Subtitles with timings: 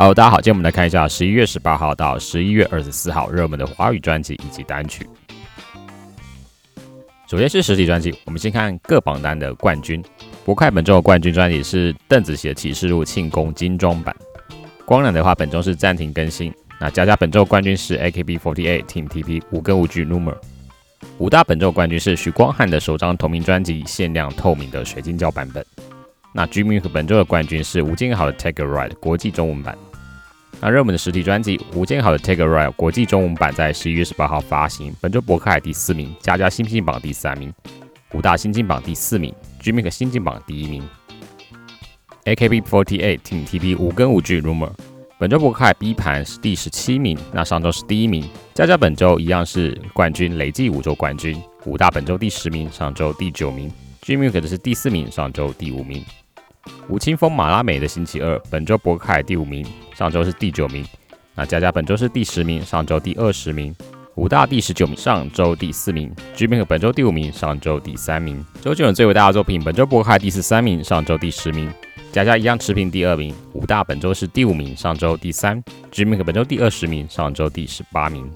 [0.00, 5.06] 好大家好，今天我们来看一下十一月十八号到十一月二十四号热门的华语专辑以及单曲。
[7.28, 10.02] 首先是实体专辑，我们先看各榜单的冠军。
[10.42, 14.16] 博快本周的冠军专辑是邓紫棋的《启示录》庆功精装版。
[14.86, 16.50] 光良的话，本周是暂停更新。
[16.80, 20.34] 那佳佳本周冠军是 AKB48 Team TP 五根无据 Numer。
[21.18, 25.62] 五大本周冠军是许光汉的首张同名专辑限量透明的水晶胶版本。
[26.32, 29.76] 那 Jimmy 本周的冠军是吴建豪的 Take a Ride 国际中文版。
[30.62, 37.50] 那热门的实体专辑吴建豪的 Take a Ride 国际中文版在十一月十八号发行，本周博客海第四名，佳佳新进榜第三名，
[38.12, 40.86] 五大新进榜第四名，Jimmy 新进榜第一名。
[42.26, 44.70] AKB48 Team TP 五根五 G Rumor，
[45.18, 56.04] 本周博客海 B 盘是第十七名，那上周是第一名，佳佳本周一样是冠军，累计五周冠军，五大本周第十名，上周第九名，Jimmy 的是第四名，上周第五名。
[56.90, 59.66] 吴青峰马拉美的星期二，本周博客海第五名，
[60.00, 60.82] 上周是第九名。
[61.34, 63.76] 那佳佳本周是第十名，上周第二十名。
[64.14, 66.10] 武大第十九名，上周第四名。
[66.34, 68.42] 居民和本周第五名，上周第三名。
[68.62, 71.70] 周杰伦最伟大的作品，本周博凯第十三名，上周第十名。
[72.12, 73.34] 佳佳一样持平第二名。
[73.52, 75.62] 武大本周是第五名，上周第三。
[75.90, 78.26] 居民和本周第二十名，上周第十八名。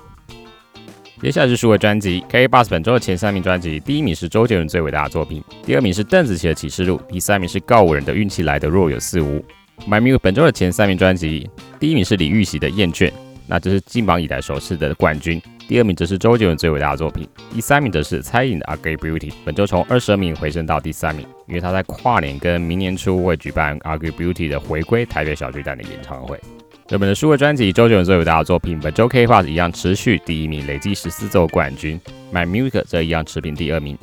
[1.22, 9.42] 接下来是数位专辑，K Bus 本周的前三名专辑，第一名是周杰伦最伟大的作品，第二名是邓紫棋的启示录，第三名是告五人的运气来的若有似无。
[9.86, 13.12] My Music 本周的前三名专辑，第一名是李玉玺的厌倦，
[13.46, 26.40] 那这是金榜以来首次的冠军，第二名则是周杰伦最伟大的作品，第三名则是蔡依林的 A Gay Beauty，本周从二十二名回升到第三名，因为他在跨年跟明年初会举办 A Gay Beauty 的回归台北小巨蛋的演唱会。
[26.88, 32.00] 日本的数位专辑，周杰伦最伟大的作品，本周 K Plus 一样持续第一名，累计十四周冠军。
[32.32, 33.98] My Music 则一样持平第二名。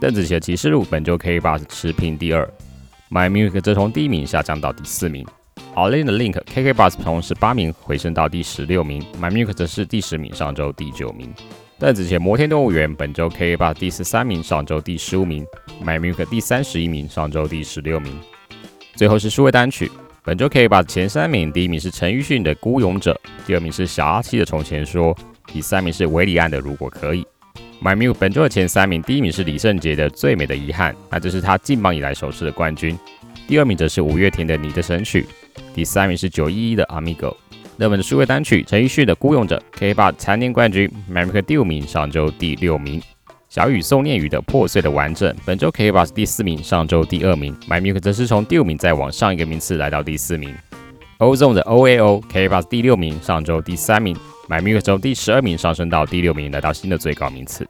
[0.00, 2.46] 邓紫棋的启示录本周 K Plus 持平第二。
[3.12, 5.22] My Music 则从第一名下降到第四名。
[5.74, 9.04] All In 的 Link K K Bus 从十八名回升到第十六名。
[9.20, 11.30] My Music 则是第十名，上周第九名。
[11.78, 15.44] 邓紫棋摩天动物园本周 K K Bus 第十三名，上周第十五名。
[15.84, 18.18] My Music 第三十一名，上周第十六名。
[18.94, 19.92] 最后是数位单曲。
[20.24, 23.12] 本周可以把前三名，第一名是陈奕迅的《孤勇者》，
[23.46, 25.14] 第二名是小阿七的《从前说》，
[25.52, 27.22] 第三名是韦礼安的《如果可以》。
[27.82, 32.96] My Music 本周的前三名，第一名是李圣杰的《最美的遗憾》，那这是他进榜以来首次的冠军。
[33.48, 35.26] 第二名则是五月天的《你的神曲》，
[35.74, 37.30] 第三名是九一一的《Amigo》。
[37.76, 43.02] 热门的数位单曲，陈奕迅的《孤勇者》可以把蝉联冠军，My Music 第五名，上周第六名。
[43.48, 47.52] 小雨宋念宇的破碎的完整，本周 K Bus 第四名，上周第二名。
[47.68, 50.54] My Music 则是从第五名再往上一个名次来到第四名。
[51.18, 54.16] Ozone 的 O A O K Bus 第六名，上周第三名。
[54.48, 57.66] My Music 从第十二名上升到第六名，来到新的最高名次。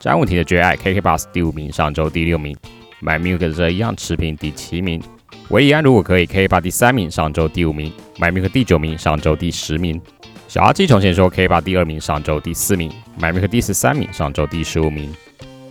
[0.00, 2.56] 张武婷的绝爱 K K Bus 第五名，上周第六名。
[3.02, 5.02] My Music 则一样持平第七名。
[5.50, 7.92] 维里安如果可以，K 八第三名，上周第五名。
[8.18, 10.00] My Music 第九名，上周第十名。
[10.48, 12.90] 小阿基重现说 K 八第二名，上周第四名。
[13.20, 15.12] My Music 第十三名，上周第十五名。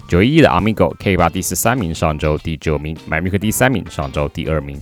[0.08, 2.96] 九一一的 Amigo K 八第十三名，上周第九名。
[3.10, 4.80] My Music 第三名，上周第二名。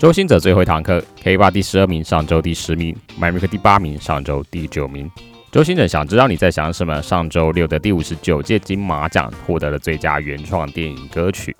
[0.00, 2.96] 周星哲最后一堂课 K 八第十二名，上周第十名。
[3.20, 5.10] ；MyMic 第八名，上周第九名。
[5.52, 7.02] 周星哲想知道你在想什么？
[7.02, 11.54] 上周六的第五十九届金马奖获得了最佳原创电影歌曲。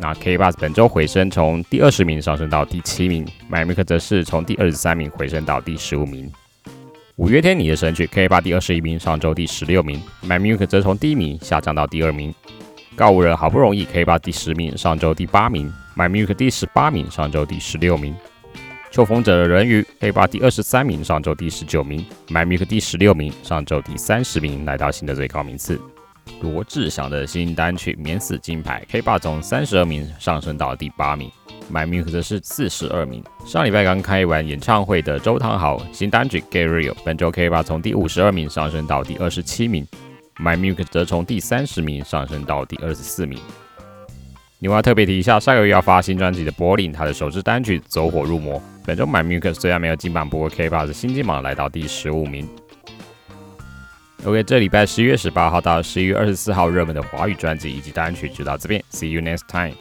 [0.00, 3.22] 那 K 八本周回升，从第二十名上升到第七名。
[3.50, 6.32] ；MyMic 则是从第二十三名回升到第十五名。
[7.16, 10.00] 五月天你的神曲 K 八第二十一名，上周第十六名。
[10.26, 12.34] ；MyMic 则从第一名下降到第二名。
[12.96, 15.72] 告五人好不容易 K 八第十名，上周第八名。
[15.96, 18.14] My Music 第十八名，上周第十六名。
[18.92, 22.06] 秋风者的人鱼 K 八第二十三名，上周第十九名。
[22.28, 25.80] My Music 第十六名，上周第三十名，来到新的最高名次。
[26.40, 31.28] 罗志祥的新单曲免死金牌 K 八从三十二名上升到第八名。
[31.72, 33.24] My Music 则是四十二名。
[33.44, 39.84] 上礼拜刚开完演唱会的周汤豪新单曲《Get Real》，本周 K 八从第五十二名上升到第二十七名。
[40.36, 43.38] My Milk 则从第三十名上升到第二十四名。
[44.60, 52.48] 另外特别提一下，上个月要发新专辑的柏林，他的首支单曲《走火入魔》，本周 My Milk 虽然没有进榜，不过 K 八的新金榜来到第十五名。
[54.24, 59.74] OK，这礼拜十一月十八号到十一月二十四号热门的华语专辑以及单曲就到这边，See you next time。